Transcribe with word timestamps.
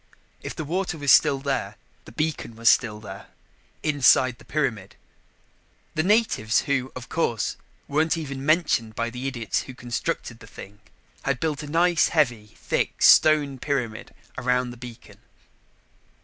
If 0.41 0.55
the 0.55 0.65
water 0.65 0.97
was 0.97 1.11
still 1.11 1.37
there, 1.37 1.75
the 2.05 2.11
beacon 2.11 2.55
was 2.55 2.69
still 2.69 2.99
there 2.99 3.27
inside 3.83 4.39
the 4.39 4.45
pyramid. 4.45 4.95
The 5.93 6.01
natives, 6.01 6.61
who, 6.61 6.91
of 6.95 7.07
course, 7.07 7.55
weren't 7.87 8.17
even 8.17 8.43
mentioned 8.43 8.95
by 8.95 9.11
the 9.11 9.27
idiots 9.27 9.61
who 9.61 9.75
constructed 9.75 10.39
the 10.39 10.47
thing, 10.47 10.79
had 11.21 11.39
built 11.39 11.61
a 11.61 11.67
nice 11.67 12.07
heavy, 12.07 12.47
thick 12.57 13.03
stone 13.03 13.59
pyramid 13.59 14.11
around 14.39 14.71
the 14.71 14.75
beacon. 14.77 15.19